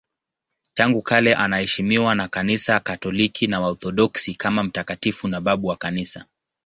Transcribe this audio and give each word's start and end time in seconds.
Tangu 0.73 1.01
kale 1.01 1.35
anaheshimiwa 1.35 2.15
na 2.15 2.27
Kanisa 2.27 2.79
Katoliki 2.79 3.47
na 3.47 3.61
Waorthodoksi 3.61 4.35
kama 4.35 4.63
mtakatifu 4.63 5.27
na 5.27 5.41
babu 5.41 5.67
wa 5.67 5.75
Kanisa. 5.75 6.25